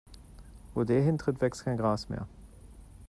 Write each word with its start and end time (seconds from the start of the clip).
Wo 0.73 0.83
der 0.83 1.03
hintritt, 1.03 1.41
wächst 1.41 1.63
kein 1.63 1.77
Gras 1.77 2.09
mehr. 2.09 2.25